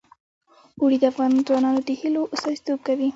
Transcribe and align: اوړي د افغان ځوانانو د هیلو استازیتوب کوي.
اوړي 0.79 0.97
د 1.01 1.03
افغان 1.11 1.31
ځوانانو 1.47 1.81
د 1.87 1.89
هیلو 1.99 2.21
استازیتوب 2.35 2.79
کوي. 2.87 3.09